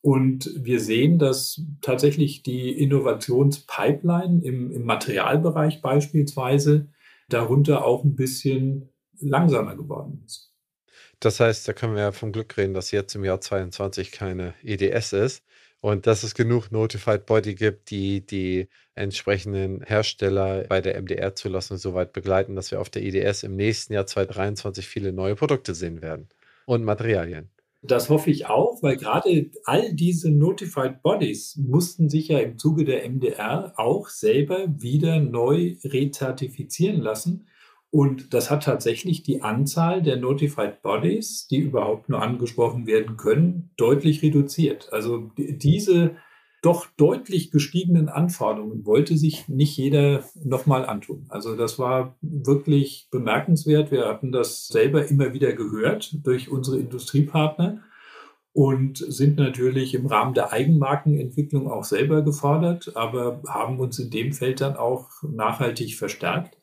[0.00, 6.88] Und wir sehen, dass tatsächlich die Innovationspipeline im, im Materialbereich beispielsweise
[7.28, 8.88] darunter auch ein bisschen
[9.20, 10.54] langsamer geworden ist.
[11.20, 14.54] Das heißt, da können wir ja vom Glück reden, dass jetzt im Jahr 22 keine
[14.64, 15.44] EDS ist
[15.80, 21.94] und dass es genug Notified Body gibt, die die entsprechenden Hersteller bei der MDR-Zulassung so
[21.94, 26.02] weit begleiten, dass wir auf der IDS im nächsten Jahr 2023 viele neue Produkte sehen
[26.02, 26.28] werden
[26.66, 27.50] und Materialien.
[27.82, 32.84] Das hoffe ich auch, weil gerade all diese Notified Bodies mussten sich ja im Zuge
[32.84, 37.46] der MDR auch selber wieder neu rezertifizieren lassen.
[37.90, 43.70] Und das hat tatsächlich die Anzahl der Notified Bodies, die überhaupt nur angesprochen werden können,
[43.76, 44.88] deutlich reduziert.
[44.92, 46.16] Also diese
[46.62, 51.26] doch deutlich gestiegenen Anforderungen wollte sich nicht jeder nochmal antun.
[51.30, 53.90] Also das war wirklich bemerkenswert.
[53.90, 57.82] Wir hatten das selber immer wieder gehört durch unsere Industriepartner
[58.52, 64.32] und sind natürlich im Rahmen der Eigenmarkenentwicklung auch selber gefordert, aber haben uns in dem
[64.32, 66.59] Feld dann auch nachhaltig verstärkt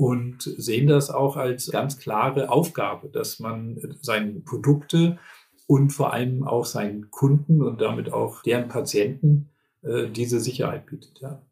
[0.00, 5.18] und sehen das auch als ganz klare Aufgabe, dass man seine Produkte
[5.66, 9.50] und vor allem auch seinen Kunden und damit auch deren Patienten
[9.82, 11.20] äh, diese Sicherheit bietet.
[11.20, 11.42] Ja.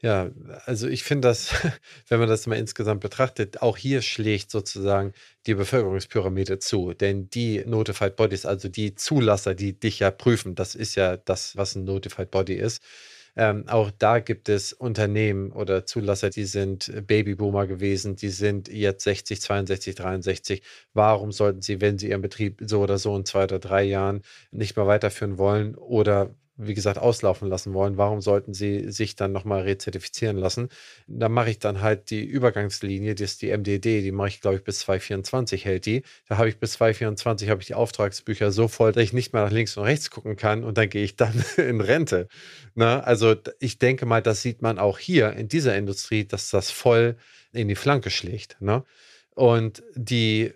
[0.00, 0.30] Ja,
[0.64, 1.52] also ich finde das,
[2.08, 5.12] wenn man das mal insgesamt betrachtet, auch hier schlägt sozusagen
[5.46, 6.92] die Bevölkerungspyramide zu.
[6.92, 11.56] Denn die Notified Bodies, also die Zulasser, die dich ja prüfen, das ist ja das,
[11.56, 12.80] was ein Notified Body ist.
[13.36, 19.04] Ähm, auch da gibt es Unternehmen oder Zulasser, die sind Babyboomer gewesen, die sind jetzt
[19.04, 20.62] 60, 62, 63.
[20.92, 24.22] Warum sollten sie, wenn sie ihren Betrieb so oder so in zwei oder drei Jahren
[24.50, 26.34] nicht mehr weiterführen wollen oder
[26.66, 30.68] wie gesagt, auslaufen lassen wollen, warum sollten sie sich dann nochmal rezertifizieren lassen?
[31.06, 34.56] Da mache ich dann halt die Übergangslinie, das ist die MDD, die mache ich, glaube
[34.56, 36.02] ich, bis 2024 hält die.
[36.28, 39.44] Da habe ich bis 2024 habe ich die Auftragsbücher so voll, dass ich nicht mehr
[39.44, 42.28] nach links und rechts gucken kann und dann gehe ich dann in Rente.
[42.74, 43.04] Na, ne?
[43.04, 47.16] also ich denke mal, das sieht man auch hier in dieser Industrie, dass das voll
[47.52, 48.56] in die Flanke schlägt.
[48.60, 48.84] Ne?
[49.34, 50.52] Und die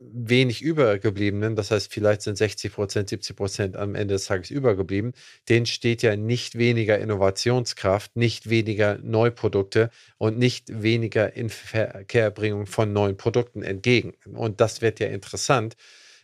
[0.00, 5.14] wenig übergebliebenen, das heißt, vielleicht sind 60 Prozent, 70 Prozent am Ende des Tages übergeblieben,
[5.48, 9.88] denen steht ja nicht weniger Innovationskraft, nicht weniger Neuprodukte
[10.18, 14.12] und nicht weniger Inverkehrbringung von neuen Produkten entgegen.
[14.34, 15.74] Und das wird ja interessant,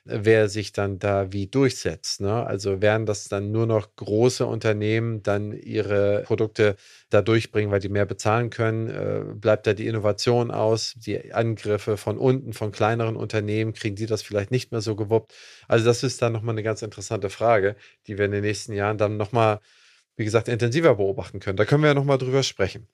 [0.05, 2.21] wer sich dann da wie durchsetzt.
[2.21, 2.47] Ne?
[2.47, 6.77] Also werden das dann nur noch große Unternehmen dann ihre Produkte
[7.09, 8.89] da durchbringen, weil die mehr bezahlen können?
[8.89, 10.95] Äh, bleibt da die Innovation aus?
[10.97, 15.35] Die Angriffe von unten, von kleineren Unternehmen, kriegen die das vielleicht nicht mehr so gewuppt?
[15.69, 18.99] Also das ist dann nochmal eine ganz interessante Frage, die wir in den nächsten Jahren
[18.99, 19.61] dann nochmal,
[20.17, 21.57] wie gesagt, intensiver beobachten können.
[21.57, 22.89] Da können wir ja nochmal drüber sprechen.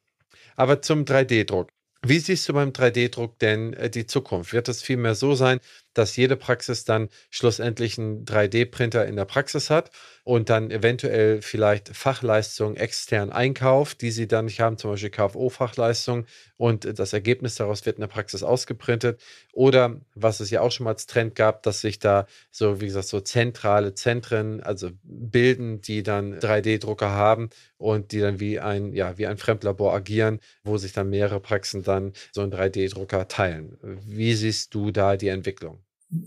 [0.57, 1.71] Aber zum 3D-Druck.
[2.03, 4.53] Wie siehst du beim 3D-Druck denn äh, die Zukunft?
[4.55, 5.61] Wird es vielmehr so sein,
[5.95, 9.91] dass jede Praxis dann schlussendlich einen 3D-Printer in der Praxis hat
[10.25, 16.27] und dann eventuell vielleicht Fachleistungen extern einkauft, die sie dann nicht haben, zum Beispiel KFO-Fachleistungen
[16.57, 19.21] und das Ergebnis daraus wird in der Praxis ausgeprintet.
[19.53, 22.87] Oder was es ja auch schon mal als Trend gab, dass sich da so, wie
[22.87, 28.93] gesagt, so zentrale Zentren, also bilden, die dann 3D-Drucker haben und die dann wie ein,
[28.93, 33.79] ja, wie ein Fremdlabor agieren, wo sich dann mehrere Praxen dann so einen 3D-Drucker teilen.
[33.83, 35.80] Wie siehst du da die Entwicklung?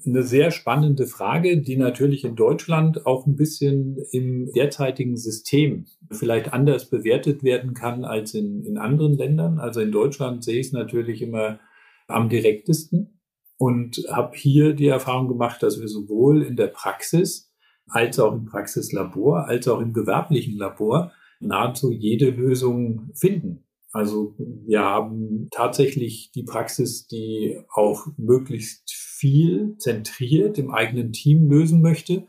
[0.06, 6.54] Eine sehr spannende Frage, die natürlich in Deutschland auch ein bisschen im derzeitigen System vielleicht
[6.54, 9.60] anders bewertet werden kann als in, in anderen Ländern.
[9.60, 11.60] Also in Deutschland sehe ich es natürlich immer
[12.08, 13.20] am direktesten
[13.58, 17.52] und habe hier die Erfahrung gemacht, dass wir sowohl in der Praxis
[17.88, 23.66] als auch im Praxislabor, als auch im gewerblichen Labor nahezu jede Lösung finden.
[23.92, 31.82] Also wir haben tatsächlich die Praxis, die auch möglichst viel zentriert im eigenen Team lösen
[31.82, 32.28] möchte.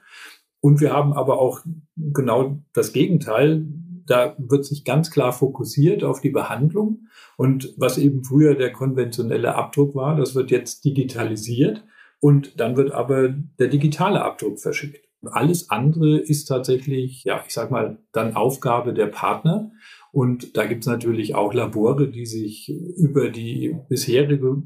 [0.61, 1.59] Und wir haben aber auch
[1.97, 3.67] genau das Gegenteil.
[4.07, 7.09] Da wird sich ganz klar fokussiert auf die Behandlung.
[7.37, 11.85] Und was eben früher der konventionelle Abdruck war, das wird jetzt digitalisiert.
[12.21, 15.05] Und dann wird aber der digitale Abdruck verschickt.
[15.25, 19.73] Alles andere ist tatsächlich, ja, ich sag mal, dann Aufgabe der Partner.
[20.13, 24.63] Und da gibt es natürlich auch Labore, die sich über die bisherige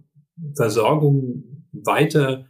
[0.54, 2.46] Versorgung weiter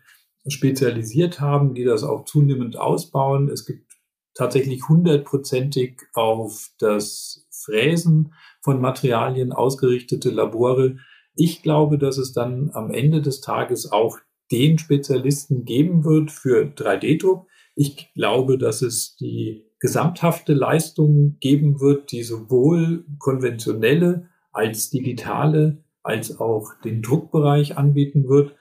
[0.47, 3.49] spezialisiert haben, die das auch zunehmend ausbauen.
[3.49, 3.93] Es gibt
[4.35, 10.97] tatsächlich hundertprozentig auf das Fräsen von Materialien ausgerichtete Labore.
[11.35, 14.19] Ich glaube, dass es dann am Ende des Tages auch
[14.51, 17.47] den Spezialisten geben wird für 3D-Druck.
[17.75, 26.41] Ich glaube, dass es die gesamthafte Leistung geben wird, die sowohl konventionelle als digitale als
[26.41, 28.57] auch den Druckbereich anbieten wird.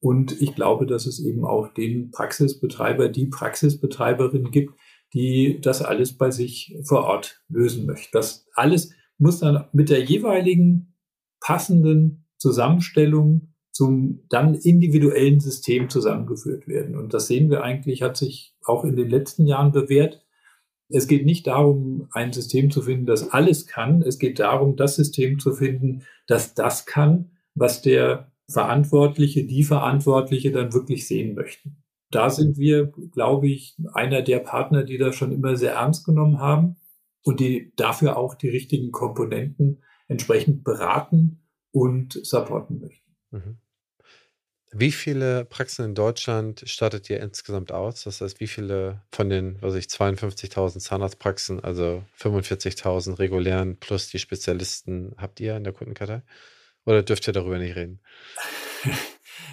[0.00, 4.74] Und ich glaube, dass es eben auch den Praxisbetreiber, die Praxisbetreiberin gibt,
[5.12, 8.08] die das alles bei sich vor Ort lösen möchte.
[8.12, 10.96] Das alles muss dann mit der jeweiligen
[11.40, 16.96] passenden Zusammenstellung zum dann individuellen System zusammengeführt werden.
[16.96, 20.24] Und das sehen wir eigentlich, hat sich auch in den letzten Jahren bewährt.
[20.88, 24.02] Es geht nicht darum, ein System zu finden, das alles kann.
[24.02, 30.52] Es geht darum, das System zu finden, das das kann, was der Verantwortliche, die Verantwortliche
[30.52, 31.82] dann wirklich sehen möchten.
[32.10, 36.40] Da sind wir, glaube ich, einer der Partner, die das schon immer sehr ernst genommen
[36.40, 36.76] haben
[37.22, 43.16] und die dafür auch die richtigen Komponenten entsprechend beraten und supporten möchten.
[43.30, 43.58] Mhm.
[44.72, 48.04] Wie viele Praxen in Deutschland stattet ihr insgesamt aus?
[48.04, 54.20] Das heißt, wie viele von den, was ich, 52.000 Zahnarztpraxen, also 45.000 regulären plus die
[54.20, 56.22] Spezialisten habt ihr in der Kundenkartei?
[56.86, 58.00] Oder dürft ihr darüber nicht reden?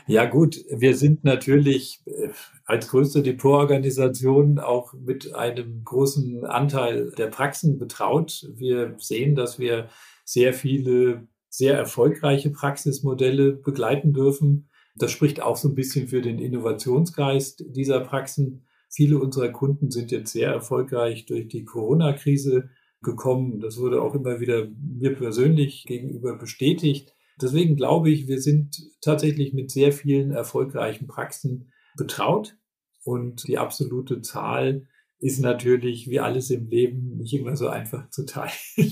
[0.10, 2.30] Ja gut, wir sind natürlich äh,
[2.64, 8.48] als größte Depotorganisation auch mit einem großen Anteil der Praxen betraut.
[8.56, 9.90] Wir sehen, dass wir
[10.24, 14.70] sehr viele sehr erfolgreiche Praxismodelle begleiten dürfen.
[14.96, 18.66] Das spricht auch so ein bisschen für den Innovationsgeist dieser Praxen.
[18.90, 22.70] Viele unserer Kunden sind jetzt sehr erfolgreich durch die Corona-Krise
[23.02, 23.60] gekommen.
[23.60, 27.14] Das wurde auch immer wieder mir persönlich gegenüber bestätigt.
[27.42, 32.58] Deswegen glaube ich, wir sind tatsächlich mit sehr vielen erfolgreichen Praxen betraut.
[33.04, 34.88] Und die absolute Zahl
[35.20, 38.52] ist natürlich, wie alles im Leben, nicht immer so einfach zu teilen.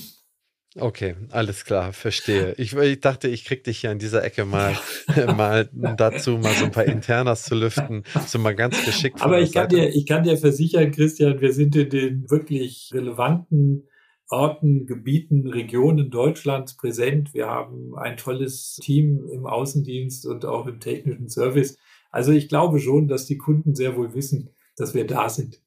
[0.77, 2.53] Okay, alles klar, verstehe.
[2.57, 4.77] Ich, ich dachte, ich krieg dich hier an dieser Ecke mal,
[5.37, 9.21] mal dazu, mal so ein paar Internas zu lüften, so mal ganz geschickt.
[9.21, 13.87] Aber ich kann, dir, ich kann dir versichern, Christian, wir sind in den wirklich relevanten
[14.29, 17.33] Orten, Gebieten, Regionen Deutschlands präsent.
[17.33, 21.77] Wir haben ein tolles Team im Außendienst und auch im technischen Service.
[22.11, 25.61] Also ich glaube schon, dass die Kunden sehr wohl wissen, dass wir da sind.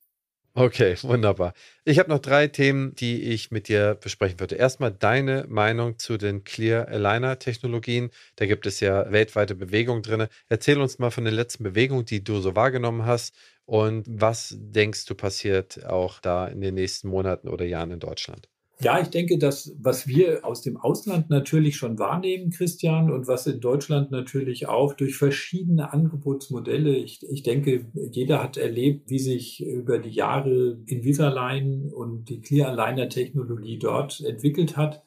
[0.61, 1.53] Okay, wunderbar.
[1.85, 4.57] Ich habe noch drei Themen, die ich mit dir besprechen würde.
[4.57, 8.11] Erstmal deine Meinung zu den Clear Aligner Technologien.
[8.37, 10.27] Da gibt es ja weltweite Bewegungen drin.
[10.49, 15.05] Erzähl uns mal von den letzten Bewegungen, die du so wahrgenommen hast und was denkst
[15.07, 18.49] du passiert auch da in den nächsten Monaten oder Jahren in Deutschland?
[18.81, 23.47] Ja, ich denke, dass was wir aus dem Ausland natürlich schon wahrnehmen, Christian, und was
[23.49, 29.67] in Deutschland natürlich auch durch verschiedene Angebotsmodelle, ich, ich denke, jeder hat erlebt, wie sich
[29.67, 35.03] über die Jahre Invisalign und die Clear Aligner Technologie dort entwickelt hat,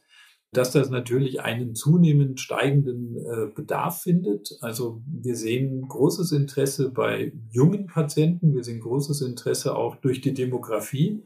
[0.52, 4.58] dass das natürlich einen zunehmend steigenden äh, Bedarf findet.
[4.60, 10.34] Also wir sehen großes Interesse bei jungen Patienten, wir sehen großes Interesse auch durch die
[10.34, 11.24] Demografie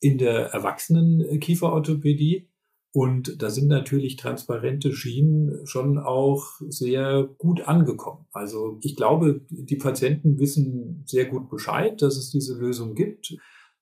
[0.00, 2.48] in der erwachsenen Kieferorthopädie.
[2.92, 8.26] Und da sind natürlich transparente Schienen schon auch sehr gut angekommen.
[8.30, 13.36] Also ich glaube, die Patienten wissen sehr gut Bescheid, dass es diese Lösung gibt.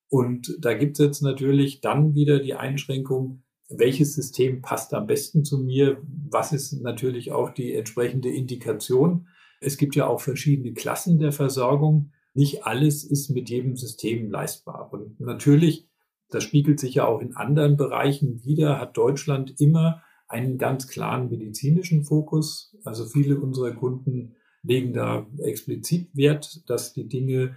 [0.08, 5.44] Und da gibt es jetzt natürlich dann wieder die Einschränkung, welches System passt am besten
[5.44, 6.02] zu mir?
[6.30, 9.28] Was ist natürlich auch die entsprechende Indikation?
[9.60, 12.12] Es gibt ja auch verschiedene Klassen der Versorgung.
[12.34, 14.92] Nicht alles ist mit jedem System leistbar.
[14.92, 15.88] Und natürlich
[16.34, 21.28] das spiegelt sich ja auch in anderen Bereichen wieder, hat Deutschland immer einen ganz klaren
[21.28, 22.76] medizinischen Fokus.
[22.84, 27.56] Also viele unserer Kunden legen da explizit Wert, dass die Dinge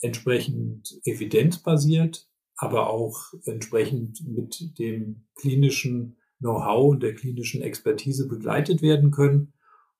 [0.00, 9.10] entsprechend evidenzbasiert, aber auch entsprechend mit dem klinischen Know-how und der klinischen Expertise begleitet werden
[9.10, 9.52] können.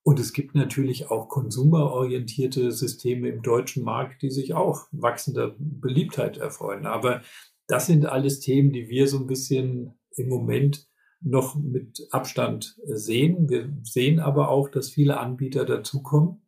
[0.03, 6.39] Und es gibt natürlich auch konsumerorientierte Systeme im deutschen Markt, die sich auch wachsender Beliebtheit
[6.39, 6.87] erfreuen.
[6.87, 7.23] Aber
[7.67, 10.87] das sind alles Themen, die wir so ein bisschen im Moment
[11.21, 13.49] noch mit Abstand sehen.
[13.49, 16.43] Wir sehen aber auch, dass viele Anbieter dazukommen.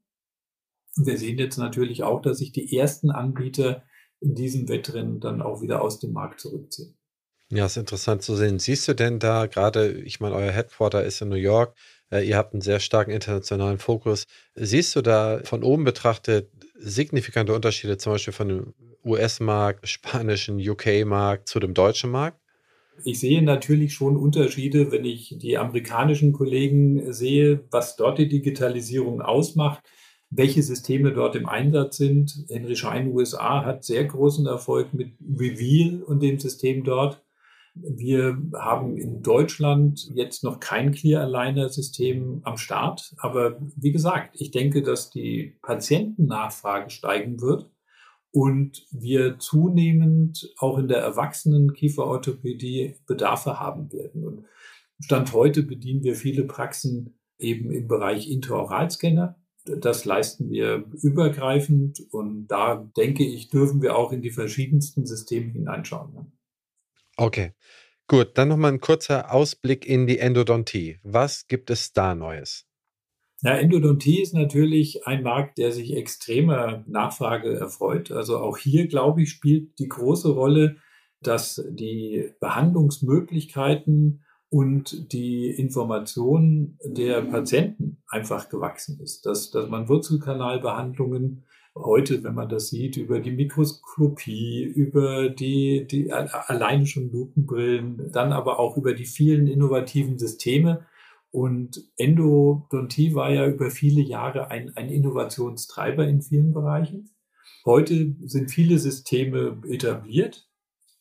[0.97, 3.85] Wir sehen jetzt natürlich auch, dass sich die ersten Anbieter
[4.21, 6.97] in diesem Wettrennen dann auch wieder aus dem Markt zurückziehen.
[7.51, 8.59] Ja, ist interessant zu sehen.
[8.59, 11.75] Siehst du denn da gerade, ich meine, euer Headquarter ist in New York,
[12.11, 14.27] äh, ihr habt einen sehr starken internationalen Fokus.
[14.55, 18.75] Siehst du da von oben betrachtet signifikante Unterschiede zum Beispiel von dem
[19.09, 22.39] US-Markt, spanischen UK-Markt zu dem deutschen Markt?
[23.05, 29.23] Ich sehe natürlich schon Unterschiede, wenn ich die amerikanischen Kollegen sehe, was dort die Digitalisierung
[29.23, 29.83] ausmacht,
[30.31, 32.45] welche Systeme dort im Einsatz sind.
[32.49, 37.23] Henry Schein USA hat sehr großen Erfolg mit Reveal und dem System dort.
[37.75, 43.15] Wir haben in Deutschland jetzt noch kein Clear Aligner System am Start.
[43.19, 47.71] Aber wie gesagt, ich denke, dass die Patientennachfrage steigen wird
[48.31, 54.25] und wir zunehmend auch in der erwachsenen Kieferorthopädie Bedarfe haben werden.
[54.25, 54.47] Und
[55.01, 59.41] Stand heute bedienen wir viele Praxen eben im Bereich Intraoralscanner.
[59.65, 65.53] Das leisten wir übergreifend und da denke ich, dürfen wir auch in die verschiedensten Systeme
[65.53, 66.33] hineinschauen.
[67.17, 67.53] Okay,
[68.07, 68.39] gut.
[68.39, 70.99] Dann nochmal ein kurzer Ausblick in die Endodontie.
[71.03, 72.68] Was gibt es da Neues?
[73.43, 78.11] Ja, Endodontie ist natürlich ein Markt, der sich extremer Nachfrage erfreut.
[78.11, 80.77] Also auch hier, glaube ich, spielt die große Rolle,
[81.23, 89.25] dass die Behandlungsmöglichkeiten und die Information der Patienten einfach gewachsen ist.
[89.25, 91.45] Dass, dass man Wurzelkanalbehandlungen
[91.77, 98.33] heute, wenn man das sieht, über die Mikroskopie, über die, die alleine schon Lupenbrillen, dann
[98.33, 100.87] aber auch über die vielen innovativen Systeme
[101.31, 107.11] Und Endodontie war ja über viele Jahre ein, ein Innovationstreiber in vielen Bereichen.
[107.65, 110.49] Heute sind viele Systeme etabliert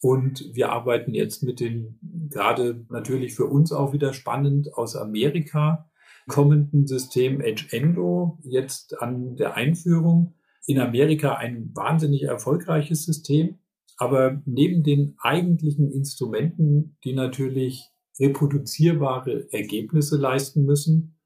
[0.02, 2.00] und wir arbeiten jetzt mit den
[2.30, 5.90] gerade natürlich für uns auch wieder spannend aus Amerika
[6.28, 10.36] kommenden System Edge Endo jetzt an der Einführung.
[10.66, 13.60] In Amerika ein wahnsinnig erfolgreiches System,
[13.96, 21.20] aber neben den eigentlichen Instrumenten, die natürlich reproduzierbare Ergebnisse leisten müssen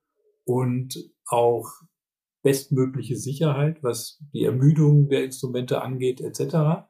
[0.43, 1.69] und auch
[2.43, 6.87] bestmögliche Sicherheit, was die Ermüdung der Instrumente angeht, etc.,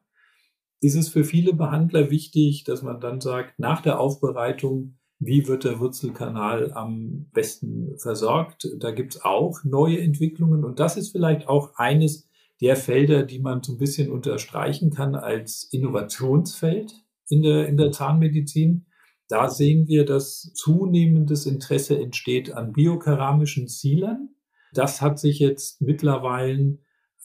[0.84, 5.64] ist es für viele Behandler wichtig, dass man dann sagt, nach der Aufbereitung, wie wird
[5.64, 8.68] der Wurzelkanal am besten versorgt?
[8.80, 12.28] Da gibt es auch neue Entwicklungen und das ist vielleicht auch eines
[12.62, 16.94] der Felder, die man so ein bisschen unterstreichen kann als Innovationsfeld
[17.30, 18.86] in der, in der Zahnmedizin.
[19.32, 24.36] Da sehen wir, dass zunehmendes Interesse entsteht an biokeramischen Sealern.
[24.74, 26.80] Das hat sich jetzt mittlerweile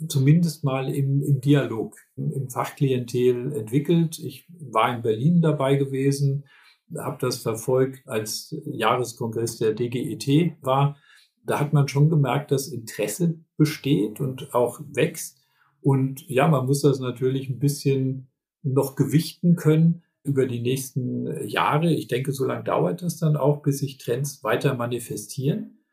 [0.06, 4.20] zumindest mal im, im Dialog, im, im Fachklientel entwickelt.
[4.20, 6.44] Ich war in Berlin dabei gewesen,
[6.96, 10.96] habe das verfolgt, als Jahreskongress der DGET war.
[11.44, 15.44] Da hat man schon gemerkt, dass Interesse besteht und auch wächst.
[15.80, 18.28] Und ja, man muss das natürlich ein bisschen
[18.62, 21.92] noch gewichten können über die nächsten Jahre.
[21.92, 25.84] Ich denke, so lange dauert das dann auch, bis sich Trends weiter manifestieren.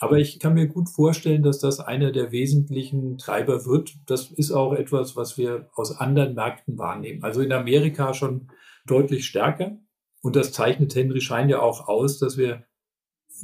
[0.00, 3.94] Aber ich kann mir gut vorstellen, dass das einer der wesentlichen Treiber wird.
[4.06, 7.22] Das ist auch etwas, was wir aus anderen Märkten wahrnehmen.
[7.22, 8.50] Also in Amerika schon
[8.86, 9.78] deutlich stärker.
[10.20, 12.64] Und das zeichnet Henry Schein ja auch aus, dass wir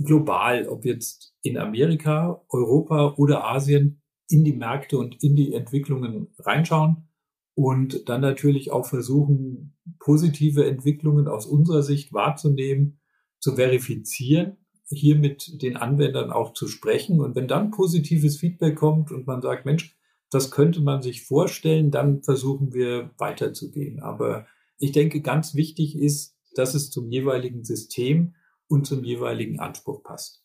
[0.02, 6.28] global, ob jetzt in Amerika, Europa oder Asien, in die Märkte und in die Entwicklungen
[6.38, 7.09] reinschauen
[7.54, 13.00] und dann natürlich auch versuchen, positive Entwicklungen aus unserer Sicht wahrzunehmen,
[13.38, 14.56] zu verifizieren,
[14.88, 17.20] hier mit den Anwendern auch zu sprechen.
[17.20, 19.96] Und wenn dann positives Feedback kommt und man sagt, Mensch,
[20.30, 24.00] das könnte man sich vorstellen, dann versuchen wir weiterzugehen.
[24.00, 24.46] Aber
[24.78, 28.34] ich denke, ganz wichtig ist, dass es zum jeweiligen System
[28.68, 30.44] und zum jeweiligen Anspruch passt.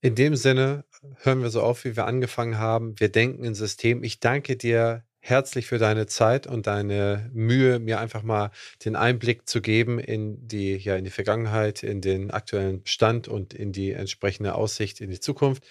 [0.00, 0.84] In dem Sinne
[1.22, 2.98] hören wir so auf, wie wir angefangen haben.
[3.00, 4.02] Wir denken in System.
[4.02, 8.50] Ich danke dir herzlich für deine Zeit und deine Mühe, mir einfach mal
[8.84, 13.54] den Einblick zu geben in die, ja, in die Vergangenheit, in den aktuellen Stand und
[13.54, 15.64] in die entsprechende Aussicht in die Zukunft.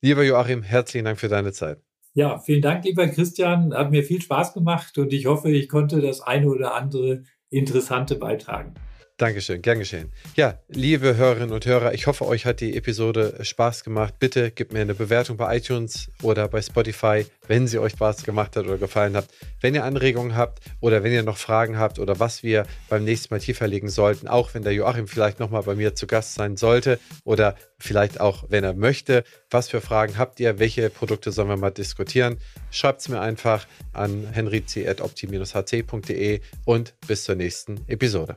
[0.00, 1.80] Lieber Joachim, herzlichen Dank für deine Zeit.
[2.14, 3.74] Ja, vielen Dank, lieber Christian.
[3.74, 8.14] Hat mir viel Spaß gemacht und ich hoffe, ich konnte das eine oder andere Interessante
[8.14, 8.74] beitragen.
[9.18, 10.12] Dankeschön, gern geschehen.
[10.34, 14.18] Ja, liebe Hörerinnen und Hörer, ich hoffe, euch hat die Episode Spaß gemacht.
[14.18, 18.56] Bitte gebt mir eine Bewertung bei iTunes oder bei Spotify, wenn sie euch Spaß gemacht
[18.56, 19.26] hat oder gefallen hat.
[19.62, 23.32] Wenn ihr Anregungen habt oder wenn ihr noch Fragen habt oder was wir beim nächsten
[23.32, 26.58] Mal tiefer legen sollten, auch wenn der Joachim vielleicht nochmal bei mir zu Gast sein
[26.58, 31.48] sollte oder vielleicht auch, wenn er möchte, was für Fragen habt ihr, welche Produkte sollen
[31.48, 32.36] wir mal diskutieren,
[32.70, 38.36] schreibt es mir einfach an henrizi.opti-hc.de und bis zur nächsten Episode.